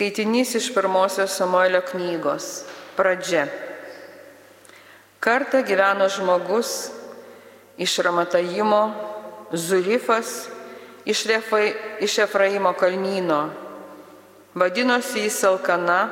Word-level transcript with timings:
Skaitinys 0.00 0.54
iš 0.56 0.70
pirmosios 0.72 1.34
Samuelio 1.36 1.82
knygos. 1.84 2.64
Pradžia. 2.96 3.42
Kartą 5.20 5.60
gyveno 5.60 6.06
žmogus 6.08 6.88
iš 7.76 7.98
Ramatajimo, 8.00 8.94
Zurifas, 9.52 10.48
iš, 11.04 11.26
Refai, 11.28 11.74
iš 12.00 12.16
Efraimo 12.24 12.72
kalnyno. 12.72 13.50
Vadinosi 14.54 15.20
jis 15.20 15.36
Alkana 15.44 16.08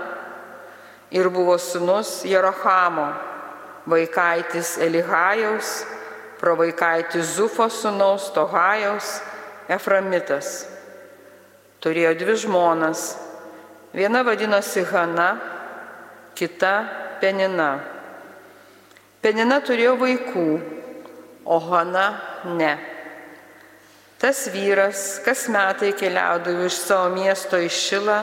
ir 1.10 1.30
buvo 1.32 1.56
sunus 1.56 2.26
Jerohamo, 2.28 3.06
vaikaitis 3.86 4.76
Elihajaus, 4.84 5.86
provaikaitis 6.36 7.24
Zufo 7.40 7.70
sunaus 7.72 8.28
Tohajaus, 8.36 9.22
Eframitas. 9.68 10.68
Turėjo 11.80 12.12
dvi 12.20 12.36
žmonas 12.44 13.27
Viena 13.98 14.22
vadinosi 14.22 14.84
Hana, 14.86 15.40
kita 16.38 16.74
Penina. 17.18 17.80
Penina 19.18 19.56
turėjo 19.58 19.96
vaikų, 19.98 20.44
o 21.42 21.56
Hana 21.58 22.04
ne. 22.46 22.76
Tas 24.22 24.44
vyras 24.54 25.18
kas 25.26 25.48
metai 25.50 25.90
keliaudavo 25.98 26.68
iš 26.68 26.78
savo 26.84 27.08
miesto 27.16 27.58
į 27.58 27.72
Šilą, 27.74 28.20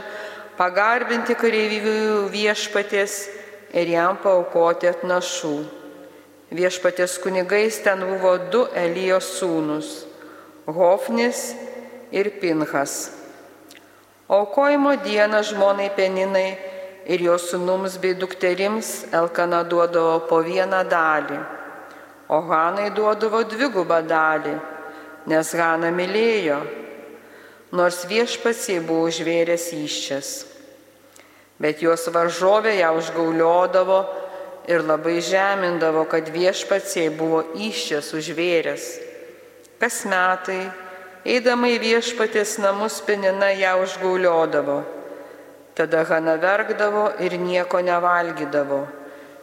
pagarbinti 0.56 1.36
kareivių 1.36 2.32
viešpatės 2.32 3.18
ir 3.76 3.94
jam 3.98 4.16
paukoti 4.23 4.88
atnašų. 4.94 5.54
Viešpatės 6.56 7.20
kunigais 7.20 7.82
ten 7.84 8.08
buvo 8.14 8.38
du 8.48 8.64
Elijos 8.72 9.28
sūnus- 9.42 9.92
Hofnis 10.80 11.50
ir 12.16 12.32
Pinhas. 12.40 13.25
Aukojimo 14.28 14.98
dieną 14.98 15.44
žmonai 15.44 15.92
Peninai 15.94 16.58
ir 17.06 17.22
jos 17.22 17.50
sunums 17.52 17.98
bei 18.02 18.16
dukterims 18.16 19.06
Elkana 19.14 19.62
duodavo 19.64 20.23
po 20.26 20.40
vieną 20.42 20.80
dalį, 20.90 21.38
o 22.34 22.40
Hanai 22.42 22.90
duodavo 22.90 23.44
dvigubą 23.45 24.00
dalį, 24.02 24.56
nes 25.30 25.52
Hana 25.54 25.92
mylėjo, 25.94 26.58
nors 27.78 28.02
viešpats 28.09 28.66
jai 28.72 28.80
buvo 28.82 29.06
užvėręs 29.12 29.67
iščias. 29.78 30.32
Bet 31.62 31.86
jos 31.86 32.08
varžovė 32.10 32.80
ją 32.80 32.95
užgauliodavo 32.98 34.00
ir 34.66 34.82
labai 34.89 35.20
žemindavo, 35.22 36.08
kad 36.10 36.34
viešpats 36.34 36.98
jai 36.98 37.12
buvo 37.14 37.44
iščias 37.54 38.10
užvėręs. 38.17 38.89
Kas 39.78 40.02
metai 40.10 40.64
Eidama 41.26 41.72
į 41.73 41.80
viešpatės 41.81 42.59
namus 42.62 43.00
penina 43.02 43.48
ją 43.50 43.72
užgauliodavo. 43.81 44.84
Tada 45.76 46.04
Hana 46.06 46.36
verkdavo 46.38 47.08
ir 47.26 47.34
nieko 47.42 47.82
nevalgydavo. 47.82 48.84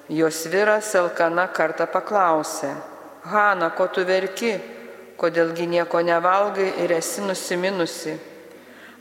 Jos 0.09 0.45
vyras 0.53 0.93
Elkana 0.95 1.49
kartą 1.51 1.89
paklausė, 1.91 2.71
Hana, 3.27 3.73
ko 3.75 3.89
tu 3.91 4.07
verki, 4.07 4.55
kodėlgi 5.19 5.67
nieko 5.75 6.01
nevalgai 6.07 6.71
ir 6.85 6.95
esi 6.95 7.23
nusiminusi? 7.27 8.15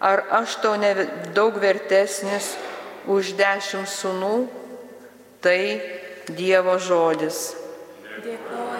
Ar 0.01 0.25
aš 0.41 0.57
tau 0.63 0.73
ne 0.81 0.95
daug 1.37 1.61
vertesnis 1.61 2.55
už 3.05 3.35
dešimt 3.37 3.89
sunų? 3.89 4.35
Tai 5.41 5.61
Dievo 6.33 6.77
žodis. 6.81 7.51
Dėkojame. 8.21 8.70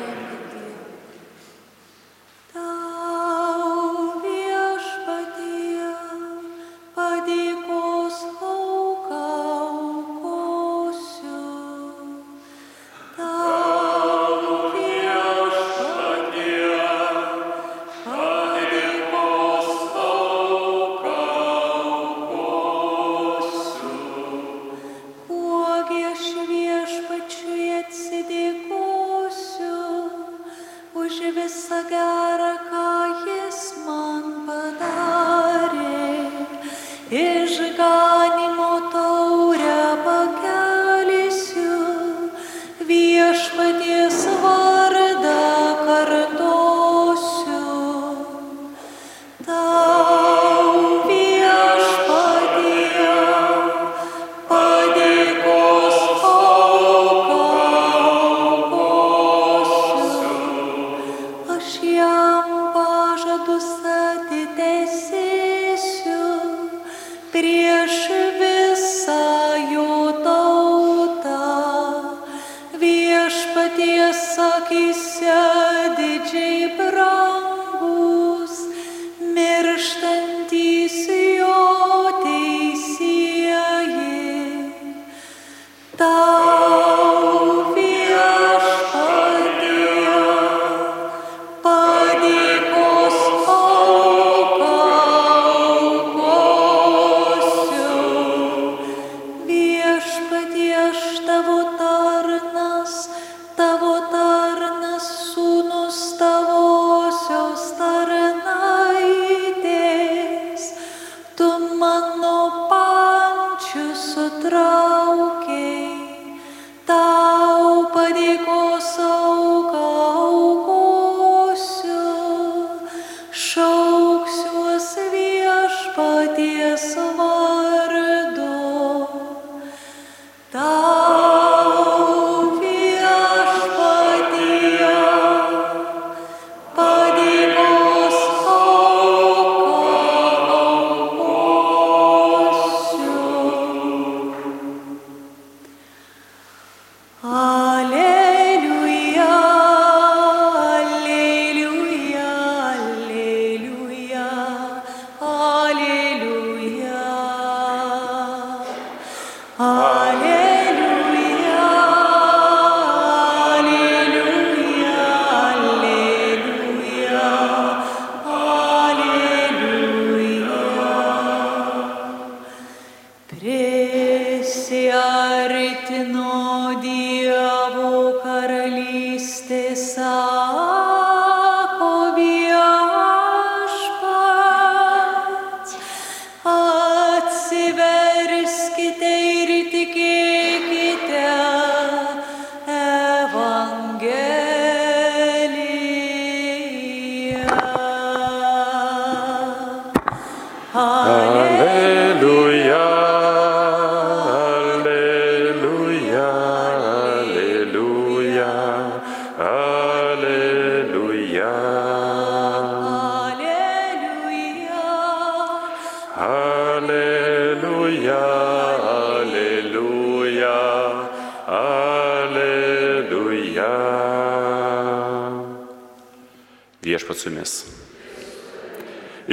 heart. 200.71 201.20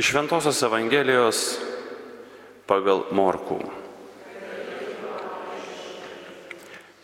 Iš 0.09 0.13
Šventojios 0.15 0.63
Evangelijos 0.65 1.39
pagal 2.65 3.03
Morkų. 3.13 3.59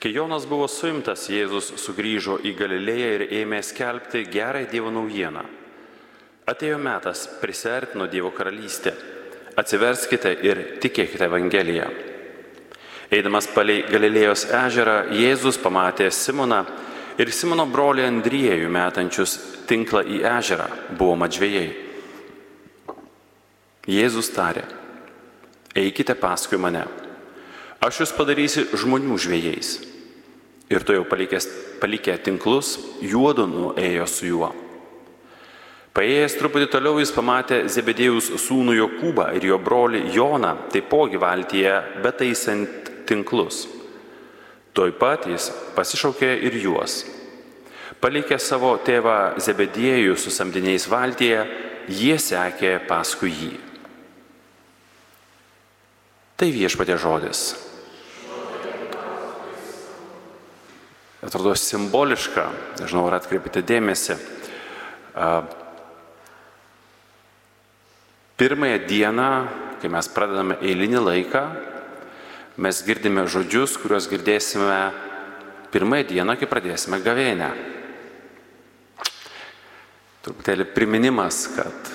Kai 0.01 0.13
Jonas 0.15 0.47
buvo 0.49 0.65
suimtas, 0.73 1.27
Jėzus 1.29 1.69
sugrįžo 1.83 2.39
į 2.41 2.55
Galilėją 2.57 3.11
ir 3.19 3.27
ėmė 3.43 3.61
skelbti 3.61 4.25
gerąją 4.33 4.71
Dievo 4.73 4.95
naujieną. 4.97 5.45
Atėjo 6.49 6.81
metas, 6.81 7.27
prisertino 7.45 8.09
Dievo 8.09 8.33
karalystė. 8.33 8.97
Atsiverskite 9.53 10.33
ir 10.41 10.65
tikėkite 10.81 11.29
Evangeliją. 11.29 11.93
Eidamas 13.13 13.53
palei 13.53 13.83
Galilėjos 13.85 14.49
ežerą, 14.65 15.11
Jėzus 15.13 15.61
pamatė 15.61 16.09
Simoną 16.09 16.65
ir 17.21 17.37
Simono 17.37 17.69
brolį 17.69 18.09
Andriejų 18.09 18.73
metančius 18.73 19.43
tinklą 19.69 20.07
į 20.09 20.25
ežerą, 20.39 20.73
buvo 20.97 21.21
madžvėjai. 21.29 21.84
Jėzus 23.85 24.31
tarė, 24.33 24.63
eikite 25.77 26.15
paskui 26.17 26.57
mane, 26.57 26.87
aš 27.85 27.99
jūs 28.01 28.13
padarysiu 28.17 28.63
žmonių 28.81 29.19
žvėjais. 29.21 29.73
Ir 30.73 30.81
to 30.89 30.95
jau 30.97 31.03
palikęs, 31.05 31.45
palikę 31.83 32.15
tinklus, 32.25 32.79
juodu 33.05 33.45
nuėjo 33.45 34.07
su 34.09 34.31
juo. 34.31 34.49
Paėjęs 35.95 36.39
truputį 36.41 36.71
toliau 36.73 36.97
jis 36.99 37.13
pamatė 37.15 37.59
Zebedėjus 37.71 38.33
sūnų 38.47 38.73
Jokūbą 38.79 39.29
ir 39.37 39.45
jo 39.51 39.61
brolį 39.63 40.01
Joną, 40.17 40.55
taipogi 40.73 41.21
valtyje, 41.21 41.75
betaisant 42.03 42.89
tinklus. 43.07 43.67
Tuoj 44.75 44.97
pat 44.99 45.29
jis 45.29 45.51
pasišaukė 45.77 46.33
ir 46.49 46.57
juos. 46.65 47.05
Palikė 48.01 48.41
savo 48.43 48.73
tėvą 48.83 49.37
Zebedėjų 49.45 50.17
su 50.19 50.33
samdiniais 50.35 50.89
valtyje, 50.91 51.45
jie 51.87 52.19
sekė 52.19 52.79
paskui 52.89 53.31
jį. 53.31 53.53
Tai 56.35 56.49
viešpatė 56.51 56.97
žodis. 56.99 57.53
Atrodo 61.25 61.55
simboliška, 61.57 62.49
nežinau, 62.83 63.07
ar 63.09 63.21
atkreipite 63.21 63.63
dėmesį. 63.65 64.19
Pirmąją 68.35 68.83
dieną, 68.91 69.29
kai 69.79 69.93
mes 69.95 70.11
pradedame 70.11 70.59
eilinį 70.59 71.01
laiką, 71.07 71.45
mes 72.67 72.83
girdime 72.85 73.29
žodžius, 73.31 73.79
kuriuos 73.79 74.11
girdėsime 74.11 74.81
pirmąją 75.71 76.11
dieną, 76.11 76.37
kai 76.41 76.51
pradėsime 76.51 76.99
gavėnę. 77.07 77.53
Truputėlį 80.27 80.67
priminimas, 80.75 81.45
kad 81.55 81.94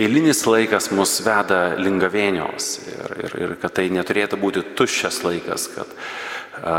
eilinis 0.00 0.42
laikas 0.48 0.90
mus 0.96 1.18
veda 1.24 1.74
link 1.78 2.00
gavėnios 2.02 2.70
ir, 2.88 3.16
ir, 3.24 3.34
ir 3.44 3.56
kad 3.60 3.76
tai 3.78 3.88
neturėtų 3.92 4.38
būti 4.40 4.64
tuščias 4.78 5.20
laikas, 5.26 5.66
kad 5.74 5.92
a, 6.62 6.76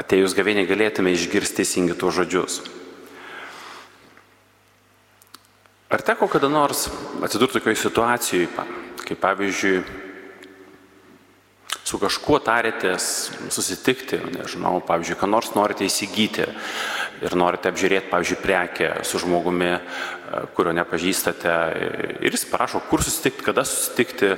atėjus 0.00 0.36
gavėnė 0.36 0.64
galėtume 0.68 1.12
išgirsti 1.14 1.60
teisingai 1.62 1.98
tuos 1.98 2.16
žodžius. 2.16 2.62
Ar 5.94 6.02
teko 6.02 6.26
kada 6.26 6.48
nors 6.50 6.88
atsidurti 7.22 7.60
tokioje 7.60 7.78
situacijoje, 7.84 8.48
kaip 9.04 9.20
pavyzdžiui, 9.22 9.76
su 11.84 12.00
kažkuo 12.00 12.40
tarėtės 12.42 13.06
susitikti, 13.52 14.18
nežinau, 14.34 14.80
pavyzdžiui, 14.88 15.18
ką 15.20 15.28
nors 15.30 15.52
norite 15.54 15.86
įsigyti 15.86 16.48
ir 17.22 17.36
norite 17.38 17.70
apžiūrėti, 17.70 18.10
pavyzdžiui, 18.10 18.42
prekę 18.42 18.90
su 19.06 19.20
žmogumi, 19.22 19.72
kurio 20.56 20.74
nepažįstate 20.74 21.56
ir 22.24 22.34
jis 22.34 22.46
parašo, 22.50 22.82
kur 22.90 23.04
susitikti, 23.04 23.44
kada 23.46 23.66
susitikti. 23.68 24.34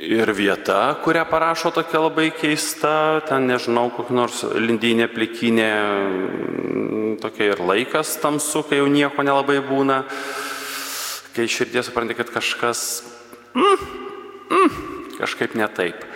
Ir 0.00 0.30
vieta, 0.32 0.94
kurią 1.04 1.26
parašo 1.28 1.74
tokia 1.76 2.00
labai 2.00 2.30
keista, 2.32 3.20
ten 3.28 3.44
nežinau, 3.50 3.90
kokia 3.92 4.14
nors 4.16 4.38
lindynė, 4.48 5.10
plikinė, 5.12 5.72
tokia 7.20 7.50
ir 7.50 7.60
laikas 7.60 8.14
tamsu, 8.22 8.62
kai 8.64 8.78
jau 8.80 8.86
nieko 8.88 9.26
nelabai 9.26 9.58
būna, 9.66 10.00
kai 11.34 11.44
širdies 11.50 11.90
supranti, 11.90 12.16
kad 12.16 12.32
kažkas 12.32 13.02
mm, 13.52 13.84
mm, 14.48 14.80
kažkaip 15.18 15.58
ne 15.58 15.68
taip. 15.68 16.06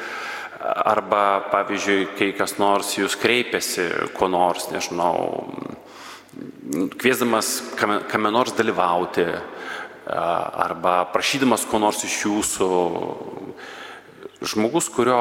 Arba, 0.64 1.44
pavyzdžiui, 1.52 2.06
kai 2.16 2.30
kas 2.32 2.56
nors 2.56 2.94
jūs 2.96 3.18
kreipiasi, 3.20 3.84
ko 4.16 4.30
nors, 4.32 4.70
nežinau, 4.72 5.44
kviesdamas 6.96 7.58
kame, 7.76 8.30
nors 8.32 8.54
dalyvauti, 8.56 9.26
arba 10.08 11.02
prašydamas 11.12 11.66
ko 11.68 11.80
nors 11.82 12.00
iš 12.08 12.16
jūsų, 12.24 12.70
žmogus, 14.44 14.88
kurio 14.92 15.20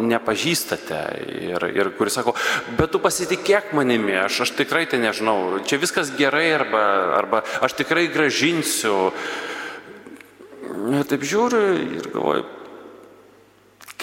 nepažįstate 0.00 1.00
ir, 1.50 1.66
ir 1.76 1.90
kuris 1.98 2.16
sako, 2.16 2.34
bet 2.78 2.92
tu 2.92 3.00
pasitikėk 3.02 3.72
manimi, 3.76 4.14
aš, 4.20 4.44
aš 4.46 4.54
tikrai 4.60 4.84
tai 4.88 5.00
nežinau, 5.02 5.60
čia 5.68 5.80
viskas 5.80 6.12
gerai 6.16 6.46
arba, 6.58 6.84
arba 7.18 7.42
aš 7.64 7.76
tikrai 7.80 8.06
gražinsiu. 8.12 9.12
Ir 10.94 11.08
taip 11.08 11.24
žiūriu 11.24 11.64
ir 12.00 12.08
galvoju, 12.12 12.46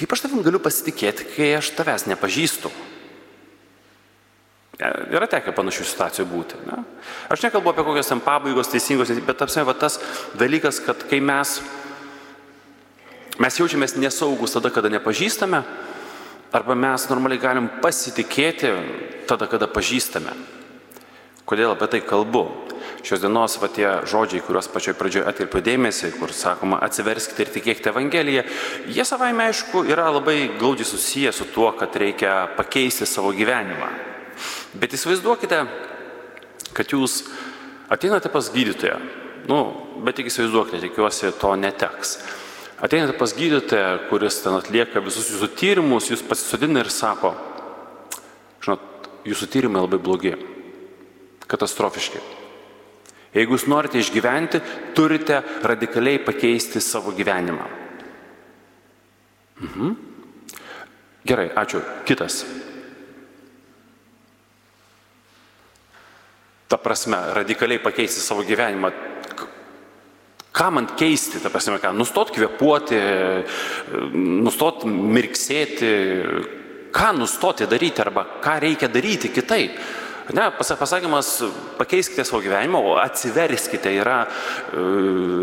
kaip 0.02 0.16
aš 0.16 0.26
tavim 0.26 0.42
galiu 0.46 0.62
pasitikėti, 0.64 1.30
kai 1.36 1.52
aš 1.60 1.72
tavęs 1.78 2.08
nepažįstu. 2.10 2.72
Yra 4.82 5.28
tekę 5.30 5.54
panašių 5.54 5.86
situacijų 5.86 6.26
būti. 6.26 6.58
Ne? 6.66 6.80
Aš 7.30 7.44
nekalbu 7.46 7.70
apie 7.70 7.86
kokias 7.86 8.10
ten 8.10 8.24
pabaigos 8.24 8.72
teisingos, 8.72 9.12
bet 9.28 9.44
apsime 9.46 9.68
va 9.68 9.76
tas 9.78 10.00
dalykas, 10.42 10.82
kad 10.82 11.06
kai 11.10 11.22
mes 11.22 11.60
Mes 13.42 13.56
jaučiamės 13.58 13.96
nesaugus 13.98 14.52
tada, 14.54 14.70
kada 14.70 14.90
nepažįstame, 14.92 15.62
arba 16.54 16.76
mes 16.78 17.08
normaliai 17.10 17.40
galim 17.42 17.70
pasitikėti 17.82 18.70
tada, 19.30 19.48
kada 19.50 19.70
pažįstame. 19.72 20.36
Kodėl 21.50 21.74
apie 21.74 21.88
tai 21.90 22.02
kalbu? 22.06 22.44
Šios 23.06 23.22
dienos 23.24 23.58
va 23.62 23.70
tie 23.72 23.88
žodžiai, 24.10 24.44
kuriuos 24.46 24.70
pačioj 24.72 24.96
pradžioje 25.00 25.28
atkirpiu 25.30 25.62
dėmesį, 25.66 26.14
kur 26.20 26.34
sakoma 26.36 26.80
atsiverskite 26.86 27.46
ir 27.46 27.54
tikėkite 27.56 27.92
Evangeliją, 27.94 28.44
jie 28.92 29.06
savaime 29.08 29.48
aišku 29.50 29.86
yra 29.90 30.10
labai 30.12 30.52
glaudžiai 30.60 30.90
susiję 30.90 31.34
su 31.36 31.48
tuo, 31.54 31.72
kad 31.78 31.96
reikia 31.96 32.48
pakeisti 32.58 33.08
savo 33.10 33.34
gyvenimą. 33.36 33.90
Bet 34.78 34.96
įsivaizduokite, 34.98 35.64
kad 36.74 36.94
jūs 36.94 37.24
ateinate 37.92 38.32
pas 38.32 38.52
gydytoją. 38.54 39.00
Nu, 39.50 39.62
bet 40.06 40.20
tik 40.20 40.30
įsivaizduokite, 40.30 40.82
tikiuosi, 40.86 41.32
to 41.42 41.56
neteks. 41.60 42.20
Ateinate 42.82 43.14
pas 43.18 43.34
gydytoją, 43.38 44.08
kuris 44.10 44.40
ten 44.42 44.58
atlieka 44.58 45.04
visus 45.06 45.30
jūsų 45.34 45.52
tyrimus, 45.58 46.10
jūs 46.10 46.24
pasisodina 46.26 46.82
ir 46.82 46.90
sako, 46.94 47.36
žinot, 48.64 49.10
jūsų 49.28 49.50
tyrimai 49.54 49.84
labai 49.84 50.00
blogi, 50.02 50.34
katastrofiški. 51.52 52.41
Jeigu 53.32 53.56
jūs 53.56 53.68
norite 53.72 54.00
išgyventi, 54.02 54.60
turite 54.96 55.40
radikaliai 55.64 56.20
pakeisti 56.20 56.82
savo 56.84 57.14
gyvenimą. 57.16 57.68
Mhm. 59.62 59.94
Gerai, 61.24 61.48
ačiū. 61.56 61.80
Kitas. 62.06 62.42
Ta 66.68 66.78
prasme, 66.78 67.20
radikaliai 67.36 67.80
pakeisti 67.84 68.24
savo 68.24 68.44
gyvenimą. 68.44 68.92
Ką 70.52 70.68
man 70.72 70.90
keisti, 71.00 71.40
ta 71.40 71.50
prasme, 71.50 71.78
ką, 71.80 71.94
nustot 71.96 72.34
kvepuoti, 72.36 72.98
nustot 74.44 74.84
mirksėti, 74.84 75.92
ką 76.92 77.12
nustoti 77.16 77.68
daryti 77.72 78.04
arba 78.04 78.26
ką 78.44 78.58
reikia 78.60 78.90
daryti 78.92 79.32
kitaip. 79.32 79.78
Ne, 80.32 80.48
pasakymas, 80.56 81.44
pakeiskite 81.78 82.24
savo 82.26 82.40
gyvenimą, 82.44 82.80
o 82.80 82.96
atsiverskite 83.02 83.92
yra, 84.00 84.22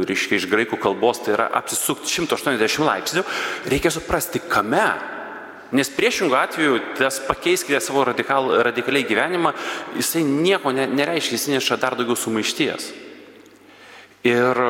reiškia, 0.08 0.38
iš 0.38 0.46
graikų 0.48 0.78
kalbos, 0.80 1.20
tai 1.24 1.34
yra 1.36 1.48
apsisukti 1.60 2.08
180 2.08 2.86
laipsnių, 2.86 3.24
reikia 3.68 3.92
suprasti, 3.92 4.40
kame. 4.48 4.88
Nes 5.76 5.90
priešingų 5.92 6.36
atveju 6.38 6.78
tas 6.96 7.18
pakeiskite 7.20 7.82
savo 7.84 8.06
radikal, 8.08 8.48
radikaliai 8.64 9.04
gyvenimą, 9.04 9.52
jisai 9.98 10.24
nieko 10.24 10.72
ne, 10.72 10.86
nereiškia, 10.88 11.36
jis 11.36 11.50
neša 11.52 11.76
dar 11.82 11.98
daugiau 11.98 12.16
sumaišties. 12.16 12.88
Ir 14.28 14.62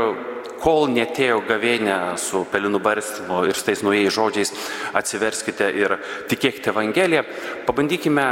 kol 0.58 0.88
netėjo 0.90 1.44
gavėnė 1.46 2.18
su 2.18 2.42
pelinų 2.50 2.82
barstymu 2.82 3.44
ir 3.46 3.60
tais 3.62 3.84
naujais 3.86 4.10
žodžiais 4.14 4.50
atsiverskite 4.98 5.70
ir 5.78 6.00
tikėkite 6.30 6.74
Evangeliją, 6.74 7.22
pabandykime 7.68 8.26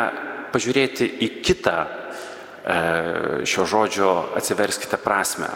pažiūrėti 0.57 1.09
į 1.21 1.29
kitą 1.45 1.77
e, 1.85 1.89
šio 3.45 3.69
žodžio 3.69 4.11
atsiverskite 4.39 4.97
prasme. 5.01 5.51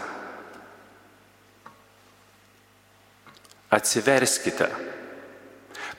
Atsiverskite. 3.71 4.69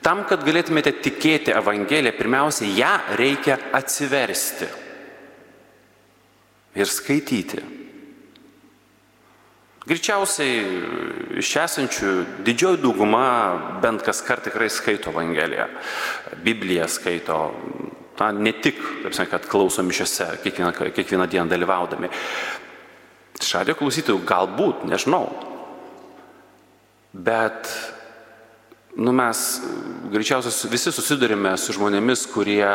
Tam, 0.03 0.23
kad 0.27 0.43
galėtumėte 0.43 0.91
tikėti 1.03 1.53
Evangeliją, 1.55 2.11
pirmiausia, 2.17 2.67
ją 2.75 2.95
reikia 3.19 3.59
atsiversti 3.75 4.67
ir 6.75 6.89
skaityti. 6.89 7.63
Greičiausiai 9.83 11.39
iš 11.41 11.49
esančių 11.59 12.11
didžioji 12.47 12.79
dauguma 12.83 13.79
bent 13.83 14.03
kas 14.05 14.21
kart 14.23 14.45
tikrai 14.47 14.69
skaito 14.71 15.11
Evangeliją, 15.11 15.67
Bibliją 16.43 16.87
skaito, 16.87 17.39
na, 18.19 18.31
ne 18.31 18.53
tik, 18.53 18.79
taip 19.03 19.15
sakant, 19.15 19.31
kad 19.33 19.49
klausom 19.49 19.89
mišiose 19.89 20.29
kiekvieną, 20.43 20.71
kiekvieną 20.95 21.27
dieną 21.31 21.49
dalyvaudami. 21.49 22.11
Šadio 23.43 23.75
klausytojų 23.75 24.21
galbūt, 24.27 24.85
nežinau. 24.87 25.25
Bet 27.13 27.69
nu, 28.95 29.11
mes 29.13 29.43
greičiausiai 30.13 30.71
visi 30.71 30.93
susidurime 30.93 31.57
su 31.57 31.75
žmonėmis, 31.75 32.27
kurie 32.33 32.69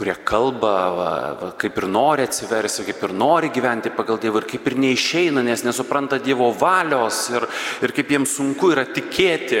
kurie 0.00 0.14
kalba, 0.24 0.74
va, 0.96 1.10
va, 1.36 1.48
kaip 1.60 1.76
ir 1.76 1.84
nori 1.92 2.24
atsiversti, 2.24 2.86
kaip 2.86 3.02
ir 3.04 3.12
nori 3.12 3.50
gyventi 3.52 3.90
pagal 3.92 4.16
Dievą 4.22 4.40
ir 4.40 4.46
kaip 4.48 4.70
ir 4.70 4.78
neišeina, 4.80 5.42
nes 5.44 5.60
nesupranta 5.66 6.16
Dievo 6.24 6.46
valios 6.56 7.26
ir, 7.34 7.44
ir 7.84 7.92
kaip 7.92 8.14
jiems 8.14 8.32
sunku 8.38 8.70
yra 8.72 8.86
tikėti. 8.88 9.60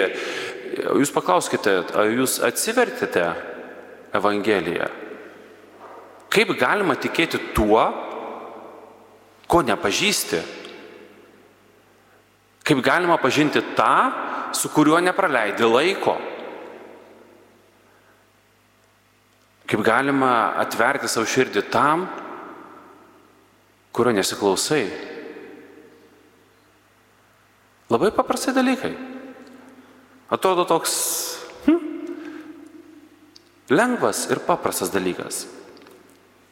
Jūs 0.70 1.10
paklauskite, 1.10 1.72
ar 1.98 2.12
jūs 2.14 2.38
atsivertėte 2.46 3.24
Evangeliją? 4.14 4.86
Kaip 6.30 6.52
galima 6.60 6.94
tikėti 6.94 7.40
tuo, 7.56 7.82
ko 9.50 9.62
nepažįsti? 9.66 10.40
Kaip 12.62 12.82
galima 12.86 13.16
pažinti 13.18 13.64
tą, 13.74 13.94
su 14.54 14.70
kuriuo 14.70 15.00
nepraleidi 15.02 15.66
laiko? 15.66 16.14
Kaip 19.70 19.82
galima 19.86 20.52
atverti 20.62 21.10
savo 21.10 21.26
širdį 21.30 21.66
tam, 21.70 22.06
kurio 23.90 24.14
nesiklausai. 24.14 24.84
Labai 27.90 28.14
paprastai 28.14 28.54
dalykai. 28.54 29.09
Atrodo 30.30 30.66
toks 30.68 30.92
hm, 31.66 31.80
lengvas 33.74 34.26
ir 34.30 34.42
paprastas 34.46 34.92
dalykas. 34.94 35.44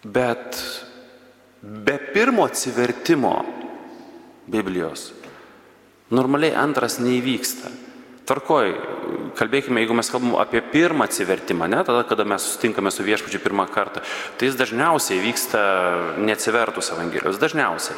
Bet 0.03 0.59
be 1.63 1.99
pirmo 2.13 2.47
atsivertimo 2.47 3.37
Biblijos 4.49 5.13
normaliai 6.15 6.57
antras 6.57 6.99
neįvyksta. 7.03 7.71
Tvarkoj, 8.29 8.73
kalbėkime, 9.39 9.81
jeigu 9.81 9.97
mes 9.97 10.11
kalbam 10.13 10.37
apie 10.41 10.61
pirmą 10.73 11.07
atsivertimą, 11.09 11.69
ne, 11.73 11.81
tada, 11.85 12.03
kada 12.09 12.27
mes 12.29 12.45
sustinkame 12.45 12.93
su 12.93 13.05
viešpačiu 13.07 13.41
pirmą 13.41 13.65
kartą, 13.73 14.03
tai 14.37 14.51
jis 14.51 14.59
dažniausiai 14.59 15.23
vyksta 15.23 15.63
neatsivertus 16.21 16.93
Evangelijos, 16.93 17.41
dažniausiai. 17.41 17.97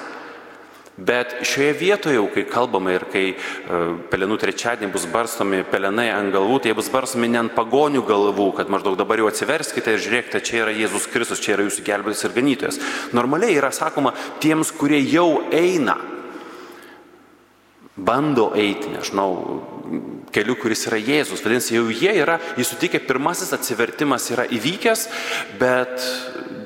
Bet 0.97 1.33
šioje 1.47 1.73
vietoje 1.79 2.19
jau, 2.19 2.27
kai 2.35 2.45
kalbame 2.45 2.93
ir 2.99 3.07
kai 3.13 3.25
uh, 3.33 3.95
pelenų 4.13 4.37
trečiadienį 4.43 4.93
bus 4.93 5.07
barstomi 5.09 5.63
pelenai 5.71 6.11
ant 6.13 6.35
galvų, 6.35 6.59
tai 6.61 6.73
jie 6.73 6.77
bus 6.77 6.91
barstomi 6.93 7.31
ne 7.31 7.41
ant 7.41 7.55
pagonių 7.57 8.03
galvų, 8.09 8.51
kad 8.59 8.73
maždaug 8.73 8.99
dabar 9.01 9.23
jau 9.23 9.31
atsiverskite 9.31 9.95
ir 9.95 10.05
žiūrėkite, 10.05 10.43
čia 10.45 10.65
yra 10.67 10.77
Jėzus 10.77 11.09
Kristus, 11.09 11.41
čia 11.41 11.55
yra 11.57 11.69
jūsų 11.69 11.87
gelbėtis 11.87 12.27
ir 12.27 12.37
ganytojas. 12.37 12.81
Normaliai 13.17 13.57
yra 13.57 13.73
sakoma 13.73 14.13
tiems, 14.45 14.75
kurie 14.77 15.01
jau 15.07 15.47
eina 15.55 15.97
bando 18.07 18.50
eiti, 18.57 18.90
nežinau, 18.95 19.30
keliu, 20.35 20.57
kuris 20.59 20.87
yra 20.88 20.99
Jėzus. 21.00 21.42
Vadinasi, 21.45 21.76
jau 21.76 21.88
jie 21.92 22.12
yra, 22.23 22.38
jis 22.59 22.73
sutikė, 22.73 23.02
pirmasis 23.07 23.52
atsivertimas 23.57 24.28
yra 24.35 24.47
įvykęs, 24.50 25.07
bet 25.61 26.07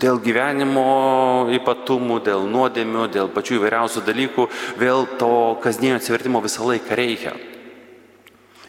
dėl 0.02 0.20
gyvenimo 0.22 1.48
ypatumų, 1.58 2.20
dėl 2.26 2.46
nuodėmių, 2.50 3.08
dėl 3.14 3.32
pačių 3.34 3.58
įvairiausių 3.60 4.04
dalykų, 4.06 4.48
vėl 4.80 5.08
to 5.20 5.32
kasdienio 5.64 5.98
atsivertimo 6.00 6.42
visą 6.44 6.66
laiką 6.68 6.98
reikia. 6.98 7.34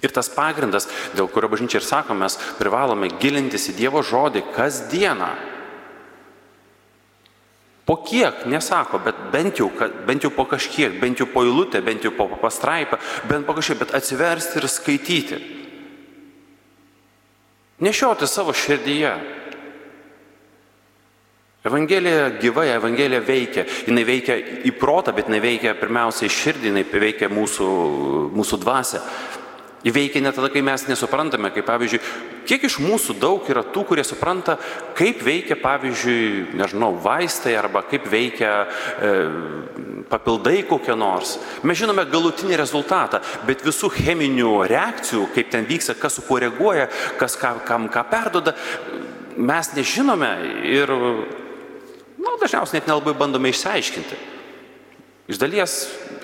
Ir 0.04 0.14
tas 0.14 0.30
pagrindas, 0.30 0.86
dėl 1.18 1.28
kurio 1.32 1.50
bažnyčia 1.50 1.80
ir 1.80 1.88
sako, 1.88 2.16
mes 2.18 2.38
privalome 2.60 3.10
gilintis 3.22 3.72
į 3.72 3.78
Dievo 3.80 4.04
žodį 4.06 4.46
kasdieną. 4.54 5.34
Po 7.86 8.00
kiek, 8.02 8.48
nesako, 8.50 9.00
bet 9.06 9.18
bent 9.32 9.60
jau, 9.62 9.70
bent 10.08 10.24
jau 10.26 10.32
po 10.34 10.48
kažkiek, 10.50 10.98
bent 10.98 11.20
jau 11.22 11.28
po 11.30 11.44
eilutę, 11.46 11.84
bent 11.86 12.02
jau 12.02 12.12
po 12.18 12.26
pastraipą, 12.42 12.98
bent 13.30 13.46
po 13.46 13.54
kažkiek, 13.54 13.78
bet 13.84 13.94
atsiversti 13.94 14.58
ir 14.58 14.68
skaityti. 14.70 15.38
Nešioti 17.86 18.28
savo 18.28 18.54
širdyje. 18.58 19.12
Evangelija 21.66 22.30
gyva, 22.42 22.66
Evangelija 22.70 23.22
veikia. 23.26 23.66
Jis 23.66 24.06
veikia 24.06 24.38
į 24.66 24.74
protą, 24.80 25.14
bet 25.14 25.30
jinai 25.30 25.42
veikia 25.42 25.74
pirmiausiai 25.78 26.30
širdį, 26.30 26.72
jinai 26.72 26.86
veikia 26.86 27.30
mūsų, 27.30 27.70
mūsų 28.34 28.60
dvasę. 28.62 29.02
Įveikia 29.86 30.18
net 30.24 30.34
tada, 30.34 30.50
kai 30.50 30.64
mes 30.66 30.82
nesuprantame, 30.90 31.52
kaip 31.54 31.68
pavyzdžiui, 31.68 32.00
kiek 32.50 32.64
iš 32.66 32.80
mūsų 32.82 33.14
daug 33.22 33.46
yra 33.54 33.62
tų, 33.70 33.84
kurie 33.86 34.02
supranta, 34.08 34.56
kaip 34.98 35.20
veikia, 35.22 35.60
pavyzdžiui, 35.62 36.56
nežinau, 36.58 36.96
vaistai 37.04 37.54
arba 37.60 37.84
kaip 37.86 38.08
veikia 38.10 38.54
e, 38.66 39.12
papildai 40.10 40.64
kokie 40.66 40.96
nors. 40.98 41.36
Mes 41.62 41.78
žinome 41.78 42.08
galutinį 42.10 42.58
rezultatą, 42.58 43.20
bet 43.46 43.62
visų 43.66 43.92
cheminių 43.94 44.56
reakcijų, 44.72 45.28
kaip 45.36 45.52
ten 45.54 45.68
vyksta, 45.70 45.94
kas 46.00 46.18
su 46.18 46.24
kuo 46.26 46.40
reaguoja, 46.42 46.88
kas 47.20 47.38
ką, 47.38 47.60
kam 47.68 47.86
ką 47.94 48.08
perdoda, 48.10 48.56
mes 49.38 49.70
nežinome 49.78 50.32
ir, 50.66 50.96
nu, 52.18 52.34
dažniausiai 52.42 52.80
net 52.80 52.90
nelabai 52.90 53.14
bandome 53.22 53.54
išsiaiškinti. 53.54 54.18
Iš 55.30 55.42
dalies, 55.42 55.78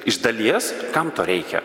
iš 0.10 0.18
dalies, 0.25 0.72
kam 0.98 1.13
to 1.13 1.30
reikia? 1.30 1.62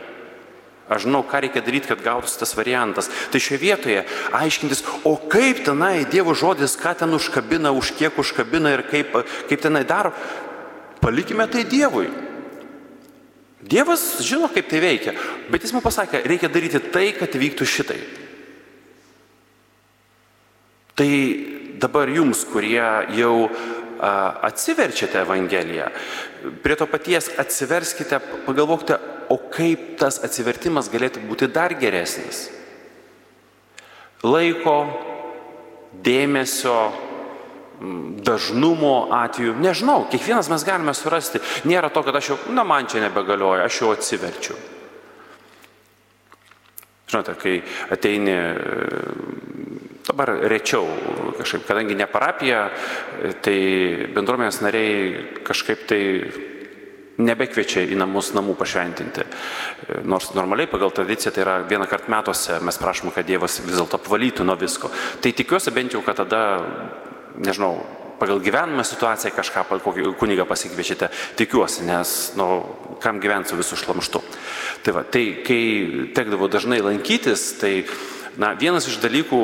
Aš 0.87 1.03
žinau, 1.03 1.25
ką 1.27 1.41
reikia 1.43 1.65
daryti, 1.67 1.91
kad 1.91 2.03
gautųsi 2.03 2.39
tas 2.39 2.55
variantas. 2.55 3.09
Tai 3.33 3.41
šioje 3.43 3.59
vietoje 3.59 4.03
aiškintis, 4.39 4.85
o 5.03 5.17
kaip 5.19 5.65
tenai 5.67 6.05
Dievo 6.07 6.31
žodis, 6.39 6.77
ką 6.79 6.95
ten 7.01 7.11
užkabina, 7.17 7.73
už 7.75 7.91
kiek 7.99 8.15
užkabina 8.15 8.71
ir 8.77 8.85
kaip, 8.87 9.17
kaip 9.51 9.65
tenai 9.65 9.83
daro, 9.83 10.15
palikime 11.03 11.49
tai 11.51 11.65
Dievui. 11.67 12.07
Dievas 13.67 14.21
žino, 14.23 14.47
kaip 14.53 14.69
tai 14.71 14.79
veikia, 14.79 15.17
bet 15.51 15.67
jis 15.67 15.75
man 15.75 15.83
pasakė, 15.83 16.23
reikia 16.23 16.53
daryti 16.55 16.79
tai, 16.95 17.09
kad 17.19 17.35
vyktų 17.35 17.67
šitai. 17.67 17.99
Tai 20.95 21.11
dabar 21.83 22.09
jums, 22.15 22.45
kurie 22.47 22.87
jau 23.19 23.51
atsiverčiate 24.47 25.19
Evangeliją, 25.25 25.91
prie 26.63 26.77
to 26.79 26.87
paties 26.87 27.33
atsiverskite, 27.43 28.21
pagalvokite, 28.47 29.01
o 29.33 29.39
kaip 29.53 29.97
tas 30.01 30.21
atsivertimas 30.25 30.91
galėtų 30.93 31.25
būti 31.29 31.49
dar 31.53 31.75
geresnis. 31.79 32.47
Laiko, 34.27 34.77
dėmesio, 36.05 36.77
dažnumo 38.27 39.09
atveju, 39.13 39.57
nežinau, 39.61 40.07
kiekvienas 40.11 40.49
mes 40.53 40.65
galime 40.65 40.95
surasti. 40.97 41.43
Nėra 41.69 41.91
to, 41.93 42.03
kad 42.07 42.17
aš 42.17 42.33
jau, 42.33 42.39
na 42.57 42.65
man 42.65 42.89
čia 42.89 43.05
nebegalioja, 43.05 43.67
aš 43.69 43.83
jau 43.83 43.93
atsiverčiu. 43.93 44.57
Žinote, 47.07 47.37
kai 47.39 47.61
ateini 47.95 48.35
dabar 50.07 50.33
rečiau 50.51 50.87
kažkaip, 51.39 51.67
kadangi 51.69 51.95
ne 51.99 52.07
parapija, 52.11 52.67
tai 53.45 53.59
bendruomenės 54.15 54.63
nariai 54.65 55.43
kažkaip 55.47 55.87
tai 55.91 56.03
nebekviečia 57.23 57.85
į 57.89 57.97
namus 57.99 58.33
namų 58.37 58.57
pašventinti. 58.61 59.25
Nors 60.09 60.33
normaliai 60.37 60.71
pagal 60.71 60.93
tradiciją 60.95 61.33
tai 61.33 61.45
yra 61.45 61.59
vieną 61.69 61.89
kartą 61.91 62.13
metuose 62.13 62.59
mes 62.65 62.81
prašom, 62.81 63.13
kad 63.15 63.29
Dievas 63.29 63.61
vis 63.65 63.77
dėlto 63.77 64.01
apvalytų 64.01 64.45
nuo 64.47 64.57
visko. 64.61 64.91
Tai 65.23 65.33
tikiuosi 65.33 65.73
bent 65.75 65.97
jau, 65.97 66.03
kad 66.05 66.21
tada, 66.21 66.43
nežinau, 67.41 67.79
pagal 68.21 68.41
gyvenimą 68.41 68.85
situaciją 68.85 69.33
kažką, 69.37 69.65
kokį 69.85 70.13
kunigą 70.21 70.47
pasikviečiate, 70.49 71.11
tikiuosi, 71.37 71.85
nes, 71.89 72.13
nu, 72.37 72.49
kam 73.03 73.21
gyventi 73.21 73.53
su 73.53 73.61
visų 73.61 73.81
šlamštu. 73.83 74.23
Tai 74.85 74.95
va, 74.97 75.05
tai 75.05 75.43
kai 75.45 75.63
tekdavo 76.17 76.49
dažnai 76.53 76.81
lankytis, 76.85 77.53
tai 77.61 77.75
Na, 78.37 78.53
vienas 78.59 78.85
iš 78.91 78.99
dalykų, 79.01 79.39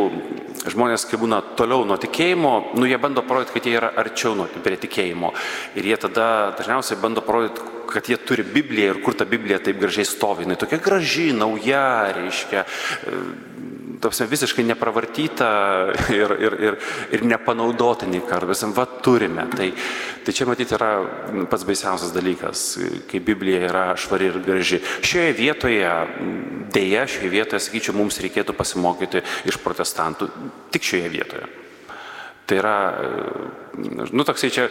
žmonės, 0.73 1.07
kai 1.09 1.17
būna 1.21 1.39
toliau 1.57 1.87
nuo 1.89 1.97
tikėjimo, 2.01 2.53
nu, 2.77 2.85
jie 2.89 2.99
bando 3.01 3.25
parodyti, 3.25 3.55
kad 3.57 3.69
jie 3.69 3.77
yra 3.79 3.93
arčiau 4.03 4.35
nuo 4.37 4.49
prie 4.65 4.77
tikėjimo. 4.83 5.33
Ir 5.81 5.89
jie 5.89 5.97
tada 6.03 6.27
dažniausiai 6.59 7.01
bando 7.01 7.25
parodyti, 7.25 7.65
kad 7.93 8.09
jie 8.09 8.19
turi 8.21 8.45
Bibliją 8.45 8.93
ir 8.93 9.01
kur 9.05 9.17
ta 9.17 9.25
Biblija 9.29 9.61
taip 9.65 9.81
gražiai 9.81 10.09
stovi. 10.09 10.47
Jis 10.49 10.61
tokia 10.61 10.81
graži, 10.85 11.31
nauja, 11.37 12.13
reiškia, 12.17 12.67
topsime, 14.03 14.29
visiškai 14.31 14.65
nepravartyta 14.67 15.49
ir, 16.13 16.35
ir, 16.43 16.57
ir, 16.67 16.79
ir 17.15 17.25
nepanaudota 17.27 18.09
nei 18.11 18.23
kartą. 18.27 18.51
Visam, 18.51 18.75
va, 18.77 18.87
turime. 19.05 19.47
Tai, 19.55 19.69
tai 20.27 20.35
čia 20.35 20.49
matyti 20.49 20.77
yra 20.77 20.91
pats 21.51 21.67
baisiausias 21.69 22.15
dalykas, 22.15 22.67
kai 23.11 23.23
Biblija 23.23 23.63
yra 23.71 23.85
švari 23.99 24.31
ir 24.33 24.41
graži. 24.45 24.83
Šioje 25.07 25.33
vietoje, 25.39 25.95
dėja, 26.75 27.07
šioje 27.15 27.33
vietoje, 27.33 27.63
sakyčiau, 27.69 27.97
mums 27.99 28.21
reikėtų 28.23 28.57
pasimokyti 28.59 29.23
iš 29.49 29.61
protestantų. 29.63 30.31
Tik 30.75 30.91
šioje 30.93 31.13
vietoje. 31.13 31.51
Tai 32.43 32.59
yra, 32.59 32.77
nu, 34.11 34.25
toksai 34.27 34.51
čia, 34.53 34.67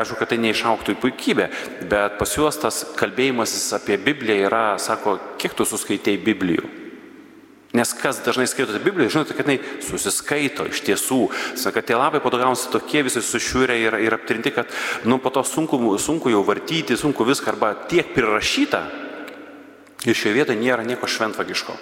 aišku, 0.00 0.16
kad 0.18 0.30
tai 0.32 0.38
neišauktų 0.40 0.96
į 0.96 1.00
puikybę, 1.02 1.50
bet 1.90 2.16
pas 2.18 2.32
juos 2.34 2.56
tas 2.58 2.80
kalbėjimasis 2.96 3.74
apie 3.76 4.00
Bibliją 4.00 4.48
yra, 4.48 4.62
sako, 4.80 5.18
kiek 5.38 5.52
tu 5.54 5.68
suskaitėjai 5.68 6.22
Biblijų. 6.24 6.70
Nes 7.72 7.92
kas 7.94 8.18
dažnai 8.24 8.48
skaitote 8.50 8.80
Bibliją, 8.82 9.12
žinote, 9.14 9.34
kad 9.38 9.46
jinai 9.46 9.60
susiskaito 9.86 10.64
iš 10.66 10.80
tiesų. 10.88 11.20
Sako, 11.54 11.76
kad 11.76 11.86
tie 11.86 11.98
lapai 11.98 12.18
po 12.22 12.32
to 12.32 12.40
gaunasi 12.40 12.72
tokie 12.72 13.04
visi 13.06 13.22
sušiūrę 13.22 13.76
ir, 13.78 13.96
ir 14.02 14.16
aptrinti, 14.16 14.50
kad 14.50 14.66
nu, 15.06 15.20
po 15.22 15.30
to 15.30 15.44
sunku, 15.46 15.78
sunku 16.02 16.32
jau 16.34 16.42
vartyti, 16.46 16.98
sunku 16.98 17.26
viską 17.28 17.54
arba 17.54 17.76
tiek 17.86 18.10
prirašyta. 18.16 18.82
Ir 20.02 20.18
šioje 20.18 20.34
vietoje 20.34 20.58
nėra 20.58 20.82
nieko 20.82 21.06
šventvagiško. 21.06 21.76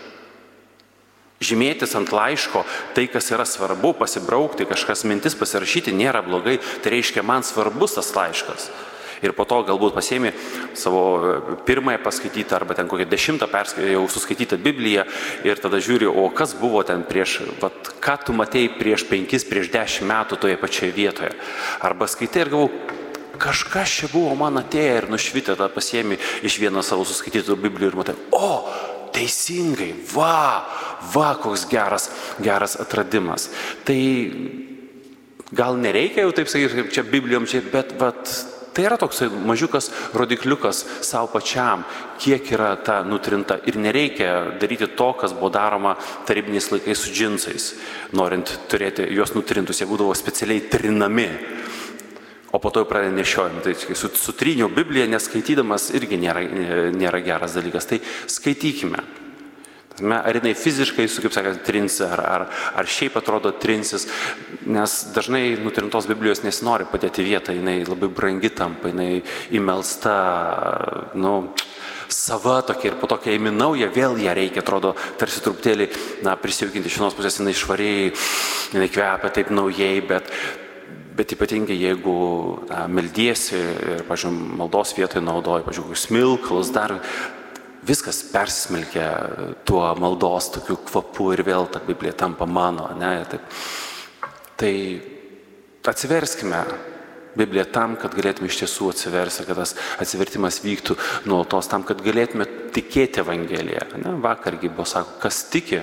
Žymėtis 1.41 1.95
ant 1.97 2.13
laiško 2.13 2.67
tai, 2.97 3.07
kas 3.09 3.31
yra 3.33 3.47
svarbu, 3.49 3.95
pasibraukti, 3.97 4.69
kažkas 4.69 5.07
mintis 5.09 5.39
pasirašyti 5.39 5.95
nėra 5.97 6.21
blogai, 6.27 6.59
tai 6.83 6.99
reiškia, 6.99 7.25
man 7.25 7.47
svarbus 7.47 7.97
tas 7.97 8.13
laiškas 8.13 8.69
ir 9.23 9.35
po 9.37 9.47
to 9.49 9.61
galbūt 9.69 9.97
pasiemi 9.97 10.33
savo 10.79 11.03
e, 11.19 11.57
pirmąją 11.69 12.03
paskaitytą 12.05 12.57
arba 12.59 12.77
ten 12.79 12.89
kokią 12.91 13.09
dešimtą 13.09 13.49
jau 13.93 14.05
suskaitytą 14.09 14.59
Bibliją 14.63 15.05
ir 15.45 15.61
tada 15.63 15.81
žiūri, 15.83 16.07
o 16.07 16.29
kas 16.31 16.55
buvo 16.59 16.83
ten 16.83 17.05
prieš, 17.09 17.41
vat, 17.63 17.93
ką 18.03 18.17
tu 18.27 18.37
matėjai 18.37 18.77
prieš 18.79 19.07
penkis, 19.09 19.47
prieš 19.49 19.73
dešimt 19.75 20.09
metų 20.09 20.39
toje 20.41 20.57
pačioje 20.61 20.93
vietoje. 20.95 21.33
Arba 21.85 22.09
skaitai 22.11 22.45
ir 22.45 22.53
galvau, 22.53 22.71
kažkas 23.39 23.97
čia 24.01 24.13
buvo 24.13 24.35
man 24.39 24.61
atėję 24.61 24.95
ir 25.03 25.11
nušvitę, 25.13 25.55
tada 25.55 25.71
pasiemi 25.73 26.19
iš 26.43 26.59
vieno 26.63 26.83
savo 26.83 27.07
suskaitytų 27.09 27.57
Biblijų 27.63 27.93
ir 27.93 27.99
matai, 27.99 28.17
o, 28.35 28.51
teisingai, 29.15 29.93
va, 30.13 30.67
va, 31.15 31.33
koks 31.41 31.67
geras, 31.71 32.11
geras 32.43 32.77
atradimas. 32.81 33.49
Tai 33.87 33.99
gal 35.55 35.79
nereikia 35.81 36.27
jau 36.27 36.35
taip 36.37 36.51
sakyti, 36.51 36.83
kaip 36.83 36.95
čia 36.95 37.07
Biblijom 37.09 37.49
čia, 37.49 37.63
bet 37.73 37.95
vat, 38.01 38.33
Tai 38.79 38.85
yra 38.87 38.95
toks 38.95 39.25
mažiukas 39.43 39.89
rodikliukas 40.15 40.85
savo 41.03 41.27
pačiam, 41.33 41.81
kiek 42.23 42.47
yra 42.55 42.77
ta 42.79 43.01
nutrinta. 43.03 43.57
Ir 43.67 43.75
nereikia 43.75 44.53
daryti 44.61 44.87
to, 44.95 45.09
kas 45.19 45.35
buvo 45.35 45.51
daroma 45.51 45.97
tarybiniais 46.29 46.71
laikais 46.71 47.03
su 47.03 47.11
džinsais, 47.11 47.67
norint 48.15 48.53
turėti 48.71 49.09
juos 49.11 49.35
nutrintus. 49.35 49.83
Jie 49.83 49.89
būdavo 49.91 50.15
specialiai 50.15 50.69
trinami. 50.71 51.27
O 52.55 52.61
po 52.63 52.71
to 52.71 52.85
jau 52.85 52.89
pradeda 52.93 53.19
nešiojami. 53.19 53.65
Tai 53.67 53.75
su, 53.99 54.13
sutryniau 54.15 54.71
Bibliją 54.71 55.11
neskaitydamas 55.11 55.91
irgi 55.99 56.23
nėra, 56.23 56.47
nėra 56.95 57.19
geras 57.27 57.59
dalykas. 57.59 57.91
Tai 57.91 57.99
skaitykime. 58.31 59.03
Ar 60.03 60.39
jinai 60.39 60.55
fiziškai, 60.59 61.09
su, 61.11 61.23
kaip 61.25 61.35
sakant, 61.35 61.63
trinsi, 61.67 62.05
ar, 62.07 62.23
ar, 62.23 62.45
ar 62.79 62.91
šiaip 62.91 63.17
atrodo 63.19 63.53
trinsis, 63.59 64.07
nes 64.69 64.99
dažnai 65.15 65.57
nutrintos 65.63 66.07
Biblijos 66.11 66.45
nesinori 66.45 66.87
padėti 66.91 67.27
vietą, 67.27 67.57
jinai 67.57 67.81
labai 67.89 68.11
brangi 68.13 68.53
tampa, 68.55 68.93
jinai 68.93 69.23
įmelsta, 69.55 70.15
nu, 71.19 71.35
sava 72.09 72.61
tokia 72.63 72.93
ir 72.93 73.01
po 73.01 73.09
to, 73.11 73.19
kai 73.21 73.37
įimi 73.37 73.53
naują, 73.53 73.91
vėl 73.93 74.17
ją 74.23 74.37
reikia, 74.37 74.63
atrodo, 74.65 74.95
tarsi 75.21 75.43
truputėlį, 75.45 75.91
na, 76.27 76.39
prisijaukinti 76.41 76.89
iš 76.89 77.01
vienos 77.01 77.19
pusės, 77.19 77.41
jinai 77.43 77.57
švariai, 77.57 78.09
jinai 78.73 78.89
kvepia 78.93 79.35
taip 79.35 79.53
naujai, 79.55 79.99
bet 80.09 80.33
Bet 81.19 81.33
ypatingai 81.35 81.75
jeigu 81.75 82.13
na, 82.69 82.85
meldiesi 82.87 83.57
ir, 83.59 84.05
pažiūrėjau, 84.07 84.53
maldos 84.61 84.93
vietoje 84.95 85.19
naudoji, 85.27 85.65
pažiūrėjau, 85.67 85.99
smilkalus, 85.99 86.71
dar 86.71 86.95
viskas 87.89 88.23
persismelkia 88.33 89.09
tuo 89.65 89.85
maldos 90.01 90.53
tokiu 90.55 90.79
kvapu 90.89 91.33
ir 91.35 91.45
vėl 91.47 91.69
ta 91.73 91.81
Biblija 91.85 92.17
tampa 92.25 92.47
mano. 92.47 92.91
Ne, 92.99 93.15
taip. 93.31 93.59
Tai 94.59 94.75
atsiverskime 95.89 96.63
Bibliją 97.39 97.69
tam, 97.71 97.95
kad 98.01 98.17
galėtume 98.17 98.49
iš 98.51 98.63
tiesų 98.65 98.91
atsiversti, 98.93 99.45
kad 99.47 99.61
tas 99.61 99.75
atsivertimas 100.03 100.59
vyktų 100.65 100.97
nuolatos, 101.29 101.69
tam, 101.71 101.85
kad 101.87 102.01
galėtume 102.03 102.49
tikėti 102.75 103.23
Evangeliją. 103.23 103.85
Ne? 104.03 104.17
Vakargi 104.25 104.71
buvo 104.73 104.87
sako, 104.89 105.19
kas 105.23 105.45
tiki, 105.53 105.79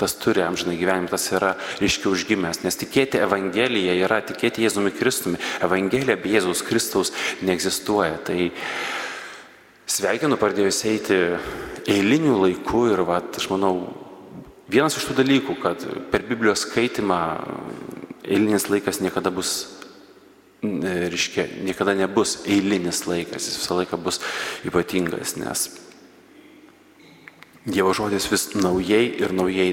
tas 0.00 0.16
turi 0.18 0.42
amžinai 0.42 0.74
gyvenimą, 0.80 1.12
tas 1.12 1.28
yra 1.30 1.52
ryškiai 1.78 2.10
užgimęs, 2.10 2.64
nes 2.64 2.80
tikėti 2.80 3.22
Evangeliją 3.22 3.94
yra 4.02 4.18
tikėti 4.26 4.64
Jėzumi 4.64 4.90
Kristumi. 4.96 5.38
Evangelija 5.62 6.18
be 6.18 6.34
Jėzaus 6.34 6.64
Kristaus 6.66 7.14
neegzistuoja. 7.46 8.18
Tai 8.26 8.50
sveikinu 9.94 10.38
pradėjus 10.40 10.80
eiti 10.90 11.18
eilinių 11.90 12.34
laikų 12.40 12.82
ir, 12.94 13.04
va, 13.06 13.20
aš 13.22 13.46
manau, 13.52 13.74
vienas 14.70 14.96
iš 14.98 15.06
tų 15.08 15.18
dalykų, 15.20 15.56
kad 15.62 15.84
per 16.10 16.24
Biblijos 16.26 16.64
skaitimą 16.66 17.20
eilinis 18.24 18.66
laikas 18.72 18.98
niekada 19.04 19.30
bus, 19.34 19.54
reiškia, 20.64 21.46
niekada 21.62 21.94
nebus 21.98 22.40
eilinis 22.48 23.04
laikas, 23.06 23.46
jis 23.46 23.60
visą 23.60 23.78
laiką 23.82 24.00
bus 24.00 24.22
ypatingas, 24.66 25.36
nes 25.40 25.68
Dievo 27.64 27.94
žodis 27.96 28.26
vis 28.28 28.50
naujai 28.60 29.06
ir 29.24 29.32
naujai 29.32 29.70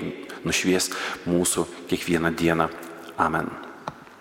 nušvies 0.47 0.93
mūsų 1.27 1.65
kiekvieną 1.91 2.31
dieną. 2.39 2.69
Amen. 3.19 3.51